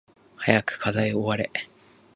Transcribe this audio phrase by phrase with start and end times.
[0.39, 1.51] 早く課題終われ